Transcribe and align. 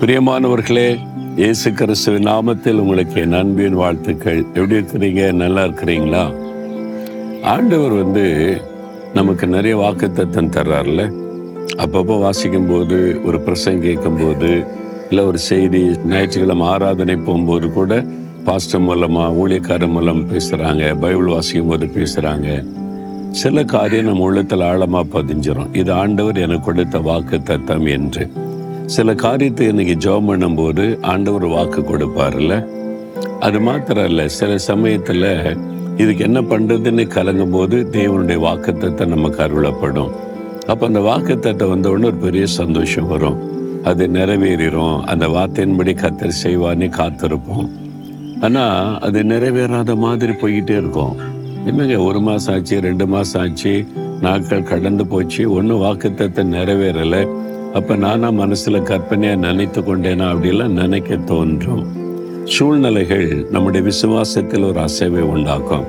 பிரியமானவர்களே 0.00 0.98
இயேசு 1.36 1.72
கிறிஸ்துவின் 1.72 2.26
நாமத்தில் 2.26 2.78
உங்களுக்கு 2.78 3.20
என் 3.20 3.32
அன்பின் 3.32 3.74
வாழ்த்துக்கள். 3.74 4.36
எப்படி 4.36 4.74
இருக்கிறீங்க? 4.74 5.32
நல்லா 5.32 5.64
இருக்கிறீங்களா? 5.64 6.34
ஆண்டவர் 7.42 7.92
வந்து 7.92 8.24
நமக்கு 9.14 9.46
நிறைய 9.46 9.76
வாக்குத்தத்தம் 9.76 10.50
தர்றாருல்ல? 10.50 11.12
அப்பப்போ 11.76 12.20
வாசிக்கும் 12.20 12.66
போது 12.66 13.20
ஒரு 13.24 13.38
பிரசங்க 13.38 13.78
கேட்கும்போது 13.78 14.64
இல்லை 15.10 15.24
ஒரு 15.24 15.38
செய்தி 15.38 15.96
ஞாயிற்றுக்கிழமை 16.04 16.66
ஆராதனை 16.66 17.16
போகும்போது 17.16 17.72
கூட 17.72 18.04
பாஸ்டர் 18.44 18.82
மூலமா 18.82 19.26
ஊழியக்காரர் 19.42 19.90
மூலம் 19.90 20.30
பேசுகிறாங்க 20.30 20.98
பைபிள் 21.00 21.26
வாசிக்கும் 21.26 21.68
போது 21.68 21.86
பேசுகிறாங்க 21.86 22.64
சில 23.30 23.64
காரியம் 23.64 24.06
நம்ம 24.06 24.22
உள்ளத்தில் 24.22 24.60
ஆழமாக 24.60 25.20
பதிஞ்சிடும் 25.20 25.76
இது 25.76 25.92
ஆண்டவர் 25.92 26.36
எனக்கு 26.36 26.64
கொடுத்த 26.64 26.98
வாக்கு 26.98 27.42
தத்தம் 27.42 27.86
என்று. 27.86 28.30
சில 28.92 29.14
காரியத்தை 29.14 29.66
இன்னைக்கு 29.66 29.94
ஜெபம் 30.04 30.26
பண்ணும்போது 30.30 30.84
ஆண்டவர் 31.10 31.44
வாக்கு 31.52 31.80
கொடுப்பார்ல 31.90 32.54
அது 33.46 33.58
மாத்திரம் 33.66 34.08
இல்லை 34.10 34.26
சில 34.38 34.58
சமயத்தில் 34.66 35.28
இதுக்கு 36.02 36.22
என்ன 36.24 36.40
பண்ணுறதுன்னு 36.50 37.04
கலங்கும் 37.14 37.54
போது 37.54 37.76
தேவனுடைய 37.96 38.38
வாக்குத்தத்தை 38.46 39.04
நமக்கு 39.12 39.40
அருளப்படும். 39.44 40.10
அப்போ 40.72 40.84
அந்த 40.86 41.00
வாக்குத்தத்தை 41.10 41.66
வந்தவுடனே 41.72 42.08
ஒரு 42.10 42.18
பெரிய 42.26 42.46
சந்தோஷம் 42.60 43.08
வரும். 43.12 43.38
அது 43.90 44.08
நிறைவேறிடும் 44.08 44.98
அந்த 45.12 45.26
வார்த்தையின்படி 45.36 45.94
கத்தர் 46.02 46.40
செய்வான்னு 46.42 46.88
காத்திருப்போம். 46.98 47.70
ஆனால் 48.40 48.98
அது 49.06 49.22
நிறைவேறாத 49.32 49.96
மாதிரி 50.04 50.34
போய்கிட்டே 50.42 50.76
இருக்கும். 50.82 51.14
என்னங்க 51.70 51.98
ஒரு 52.08 52.22
மாதம் 52.28 52.54
ஆச்சு 52.54 52.78
ரெண்டு 52.88 53.06
மாதம் 53.14 53.42
ஆச்சு 53.42 53.74
நாட்கள் 54.26 54.68
கடந்து 54.72 55.06
போச்சு 55.14 55.42
ஒன்றும் 55.56 55.82
வாக்குத்தத்தை 55.86 56.44
நிறைவேறலை. 56.56 57.22
அப்ப 57.74 57.96
நானா 57.96 58.28
மனசுல 58.30 58.80
கற்பனையா 58.80 59.36
நினைத்து 59.36 59.80
கொண்டேனா 59.80 60.26
அப்படிலாம் 60.32 60.78
நினைக்க 60.80 61.16
தோன்றும். 61.16 61.86
சூழ்நிலைகள் 62.44 63.46
நம்முடைய 63.50 63.90
விசுவாசத்தில் 63.90 64.66
ஒரு 64.66 64.80
அசைவை 64.80 65.20
உண்டாக்கும். 65.20 65.84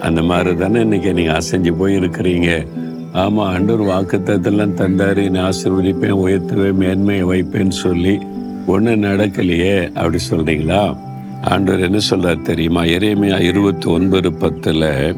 அந்த 0.00 0.22
மாதிரி 0.22 0.56
தானே 0.56 0.80
இன்னைக்கு 0.80 1.14
நீங்க 1.14 1.32
அசைஞ்சு 1.32 1.72
போயிருக்கிறீங்க. 1.80 2.66
ஆமா 3.14 3.38
ஆண்டவர் 3.38 3.86
வாக்குத்தத்தெல்லாம் 3.86 4.76
தந்தாரு. 4.80 5.24
என்னை 5.24 5.40
ஆசீர்வதிப்பேன் 5.40 6.20
உயர்த்துவேன் 6.24 6.72
மேன்மையை 6.72 7.24
வைப்பேன்னு 7.24 7.68
சொல்லி. 7.68 8.18
ஒன்றும் 8.66 9.02
நடக்கலையே 9.02 9.92
அப்படி 9.92 10.18
சொல்றீங்களா? 10.30 10.96
ஆண்டவர் 11.42 11.80
என்ன 11.80 11.98
சொல்றார் 12.10 12.42
தெரியுமா? 12.42 12.82
இறைமையா 12.82 13.40
இருபத்தி 13.40 13.90
ஒன்பது 13.90 14.30
பத்துல 14.30 15.16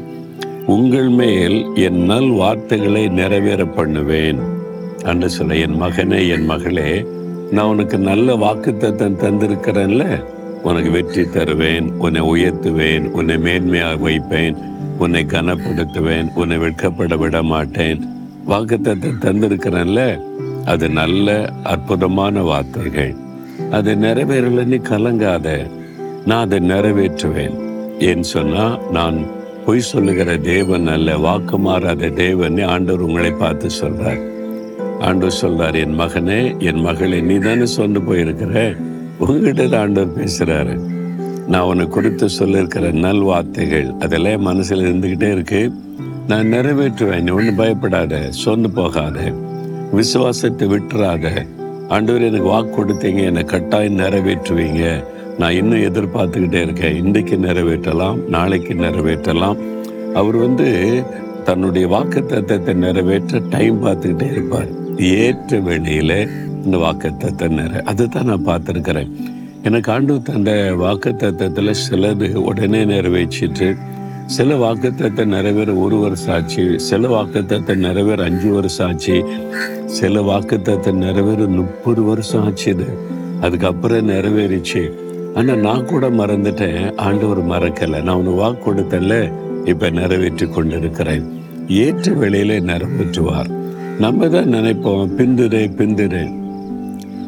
உங்கள் 0.65 1.09
மேல் 1.09 1.65
என் 1.75 2.03
நல் 2.03 2.29
வார்த்தைகளை 2.29 3.07
நிறைவேற 3.07 3.65
பண்ணுவேன். 3.65 4.55
அன்று 5.03 5.29
சொல்ல 5.29 5.55
என் 5.55 5.81
மகனே 5.81 6.27
என் 6.29 6.45
மகளே 6.45 7.05
நான் 7.51 7.65
உனக்கு 7.65 7.97
நல்ல 7.97 8.35
வாக்குத்தத்தம் 8.35 9.19
தந்திருக்கிறேன்ல. 9.23 10.23
உனக்கு 10.63 10.91
வெற்றி 10.91 11.29
தருவேன் 11.29 11.91
உன்னை 11.91 12.21
உயர்த்துவேன் 12.21 13.11
உன்னை 13.11 13.35
மேன்மையாக 13.35 13.99
வைப்பேன் 13.99 14.57
உன்னை 14.99 15.25
கனப்படுத்துவேன் 15.25 16.33
உன்னை 16.33 16.57
வெட்கப்பட 16.57 17.17
விட 17.17 17.43
மாட்டேன் 17.43 18.07
வாக்குத்தத்தை 18.47 19.11
தந்திருக்கிறேன்ல. 19.25 20.19
அது 20.65 20.89
நல்ல 20.89 21.49
அற்புதமான 21.63 22.41
வார்த்தைகள். 22.41 23.15
அது 23.71 23.95
நீ 23.95 24.75
கலங்காத. 24.75 25.67
நான் 26.25 26.45
அதை 26.45 26.59
நிறைவேற்றுவேன். 26.59 27.55
ஏன் 27.99 28.23
சொன்னா 28.23 28.77
நான் 28.91 29.25
பொய் 29.65 29.79
சொல்லுகிற 29.79 30.37
தேவன் 30.37 30.87
அல்ல 30.87 31.17
வாக்கு 31.17 31.57
மாறாத 31.57 32.07
தேவன் 32.07 32.61
ஆண்டவர் 32.61 33.01
உங்களை 33.01 33.31
பார்த்து 33.31 33.69
சொல்றார். 33.81 34.35
ஆண்டவர் 34.99 35.37
சொல்றார் 35.41 35.79
என் 35.79 35.99
மகனே 35.99 36.59
என் 36.59 36.81
மகளே 36.81 37.21
நீ 37.21 37.35
தானே 37.35 37.63
சொந்து 37.63 38.01
போயிருக்கிற. 38.01 38.77
உங்ககிட்ட 39.17 39.67
தான் 39.67 39.81
ஆண்டவர் 39.81 40.23
பேசுறாரு. 40.23 40.79
நான் 41.47 41.61
உனக்கு 41.61 41.89
குறித்து 41.89 42.27
சொல்லியிருக்கிற 42.39 42.91
நல் 42.91 43.19
வார்த்தைகள் 43.19 43.91
அதெல்லாம் 43.99 44.41
மனசில் 44.41 44.79
மனசுல 44.79 44.81
இருந்துகிட்டே 44.81 45.31
இருக்கு. 45.31 45.71
நான் 46.27 46.53
நிறைவேற்றுவேன். 46.53 47.21
நீ 47.21 47.31
ஒன்றும் 47.31 47.55
பயப்படாத. 47.55 48.29
சொந்து 48.45 48.67
போகாத. 48.67 49.31
விசுவாசத்தை 49.91 50.67
விட்டுறாத. 50.67 51.47
ஆண்டவர் 51.89 52.21
எனக்கு 52.21 52.45
வாக்கு 52.45 52.83
கொடுத்தீங்க. 52.83 53.23
என்னை 53.23 53.43
கட்டாயம் 53.43 53.97
நிறைவேற்றுவீங்க. 53.97 55.03
நான் 55.37 55.51
இன்னும் 55.51 55.93
எதிர்பார்த்துக்கிட்டே 55.93 56.61
இருக்கேன். 56.61 57.05
இன்றைக்கு 57.05 57.37
நிறைவேற்றலாம் 57.37 58.29
நாளைக்கு 58.29 58.75
நிறைவேற்றலாம். 58.75 59.57
அவர் 60.13 60.35
வந்து 60.35 61.03
தன்னுடைய 61.43 61.87
வாக்கு 61.87 62.25
தத்துவத்தை 62.25 62.73
நிறைவேற்ற 62.73 63.41
டைம் 63.49 63.85
பார்த்துக்கிட்டே 63.85 64.31
இருப்பார். 64.31 64.85
ஏற்ற 64.97 65.57
வேளையில 65.57 66.29
இந்த 66.65 66.77
வாக்கு 66.77 67.09
தத்தை 67.17 67.47
நிறை 67.47 67.81
அதுதான் 67.81 68.25
நான் 68.25 68.45
பார்த்துருக்கிறேன். 68.45 69.11
எனக்கு 69.63 69.91
ஆண்டு 69.91 70.21
தந்த 70.21 70.73
வாக்கு 70.75 71.09
தத்தத்தில் 71.09 71.71
சிலது 71.89 72.33
உடனே 72.33 72.85
நிறைவேற்றிட்டு 72.85 73.77
சில 74.25 74.55
வாக்குத்தத்தை 74.55 75.25
நிறைவேற 75.25 75.73
ஒரு 75.73 75.97
வருஷம் 75.97 76.33
ஆச்சு 76.33 76.79
சில 76.79 77.07
வாக்குத்தத்தை 77.07 77.75
நிறைவேற 77.75 78.23
அஞ்சு 78.23 78.49
வருஷம் 78.51 78.87
ஆச்சு 78.87 79.25
சில 79.85 80.21
வாக்குத்தத்தை 80.21 80.91
நிறைவேற 80.91 81.45
முப்பது 81.45 82.03
வருஷம் 82.03 82.43
ஆச்சுது 82.47 82.87
அதுக்கப்புறம் 83.41 84.09
நிறைவேறிச்சு. 84.09 84.91
ஆனால் 85.35 85.57
நான் 85.57 85.85
கூட 85.85 86.09
மறந்துட்டேன். 86.09 86.95
ஆண்டவர் 86.95 87.45
மறக்கலை. 87.45 88.01
நான் 88.01 88.15
உனக்கு 88.15 88.33
வாக்கு 88.33 88.73
கொடுத்தல 88.73 89.31
இப்போ 89.65 89.89
நிறைவேற்றி 89.89 90.47
கொண்டிருக்கிறேன். 90.47 91.25
ஏற்ற 91.67 92.11
வேளையிலே 92.11 92.59
நிறைவேற்றுவார். 92.59 93.51
நம்ம 94.01 94.27
தான் 94.27 94.51
நினைப்போம் 94.53 95.13
பிந்துரு 95.17 95.61
பிந்துரு 95.77 96.23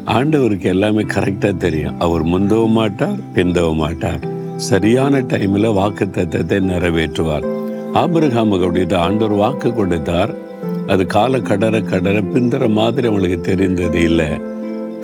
ஆண்டவருக்கு 0.04 0.62
எல்லாமே 0.62 1.02
கரெக்டாக 1.02 1.56
தெரியும். 1.56 1.98
அவர் 1.98 2.24
முந்தவும் 2.24 2.76
மாட்டார் 2.80 3.18
பிந்தவும் 3.34 3.80
மாட்டார். 3.84 4.20
சரியான 4.56 5.20
டைமில் 5.20 5.68
வாக்கு 5.72 6.06
தத்தத்தை 6.06 6.58
நிறைவேற்றுவார். 6.70 7.46
ஆபிரகாமுக்கு 7.94 8.96
ஆண்டவர் 8.96 9.34
வாக்கு 9.34 9.74
கொடுத்தார். 9.74 10.34
அது 10.86 11.06
கால 11.06 11.38
கடற 11.38 11.80
கடற 11.92 12.16
பிந்துற 12.34 12.68
மாதிரி 12.68 13.08
அவங்களுக்கு 13.08 13.40
தெரிந்தது 13.40 14.02
இல்லை. 14.02 14.30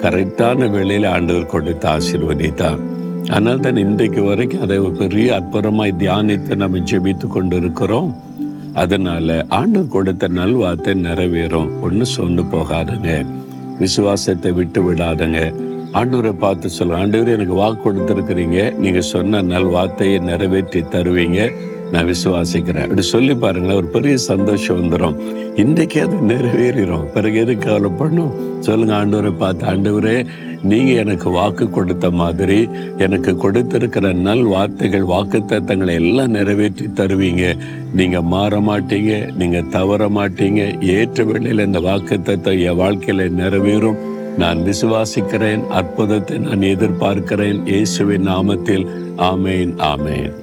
கரெக்டான 0.03 0.71
வேளையில் 0.71 1.05
ஆண்டவர் 1.05 1.47
கொடுத்து 1.47 1.89
ஆசீர்வதித்தார் 1.89 2.81
ஆனால் 3.29 3.61
தான் 3.61 3.77
இன்றைக்கு 3.77 4.23
வரைக்கும் 4.23 4.61
அதை 4.61 4.79
ஒரு 4.79 4.93
பெரிய 4.93 5.41
அற்புதமாய் 5.41 5.99
தியானித்து 5.99 6.57
நம்ம 6.57 6.79
ஜெபித்து 6.79 7.27
கொண்டு 7.27 7.57
இருக்கிறோம் 7.57 8.11
அதனால 8.83 9.37
ஆண்டவர் 9.49 9.95
கொடுத்த 9.95 10.29
நல்வார்த்தை 10.29 10.93
நிறைவேறும். 11.07 11.71
ஒன்றும் 11.81 12.13
சொன்னு 12.17 12.43
போகாதுங்க. 12.55 13.11
விசுவாசத்தை 13.79 14.53
விட்டு 14.53 14.81
விடாதங்க. 14.87 15.41
ஆண்டவரை 15.93 16.33
பார்த்து 16.39 16.69
சொல்ல 16.69 16.97
ஆண்டவர் 16.97 17.35
எனக்கு 17.35 17.55
வாக்கு 17.55 17.81
கொடுத்துருக்குறீங்க. 17.85 18.59
நீங்க 18.77 19.01
சொன்ன 19.01 19.43
நல் 19.53 19.71
வார்த்தையை 19.77 20.19
நிறைவேற்றி 20.19 20.81
தருவீங்க. 20.81 21.41
நான் 21.93 22.09
விசுவாசிக்கிறேன். 22.13 22.87
அப்படி 22.87 23.03
சொல்லி 23.03 23.35
பாருங்களேன் 23.35 23.77
ஒரு 23.77 23.87
பெரிய 23.87 24.17
சந்தோஷம் 24.17 24.79
வந்துடும் 24.81 25.19
இன்றைக்கே 25.63 26.01
அது 26.07 26.17
நிறைவேறிடும் 26.33 27.07
பிறகு 27.15 27.39
எது 27.39 27.53
கவலைப்படணும்? 27.53 28.33
சொல்லுங்க 28.61 28.95
ஆண்டவரை 28.95 29.33
பார்த்து 29.39 29.67
ஆண்டவரே 29.67 30.17
நீங்க 30.71 30.93
எனக்கு 31.03 31.29
வாக்கு 31.37 31.65
கொடுத்த 31.71 32.07
மாதிரி 32.21 32.59
எனக்கு 33.05 33.33
கொடுத்திருக்கிற 33.43 34.13
நல் 34.27 34.45
வார்த்தைகள் 34.53 35.11
வாக்கு 35.13 35.39
தத்தங்களை 35.53 35.95
எல்லாம் 36.03 36.35
நிறைவேற்றி 36.37 36.87
தருவீங்க. 37.01 37.45
நீங்க 37.99 38.21
மாற 38.35 38.61
மாட்டீங்க 38.69 39.13
நீங்க 39.41 39.61
தவற 39.77 40.09
மாட்டீங்க. 40.19 40.63
ஏற்ற 40.97 41.25
வேளையில் 41.25 41.67
இந்த 41.67 41.81
வாக்கு 41.89 42.19
தத்தம் 42.23 42.63
என் 42.69 42.81
வாழ்க்கையில 42.83 43.29
நிறைவேறும். 43.43 44.01
நான் 44.43 44.59
விசுவாசிக்கிறேன் 44.71 45.63
அற்புதத்தை 45.79 46.39
நான் 46.39 46.67
எதிர்பார்க்கிறேன். 46.73 47.61
இயேசுவின் 47.75 48.29
நாமத்தில் 48.33 48.89
ஆமேன் 49.31 49.73
ஆமேன். 49.93 50.35